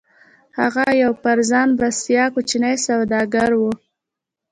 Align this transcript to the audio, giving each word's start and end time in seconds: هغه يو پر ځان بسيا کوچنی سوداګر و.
هغه 0.59 0.85
يو 1.03 1.11
پر 1.23 1.37
ځان 1.49 1.69
بسيا 1.79 2.25
کوچنی 2.33 2.75
سوداګر 2.87 3.51
و. 3.59 3.61